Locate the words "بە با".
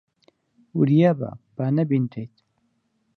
1.19-1.65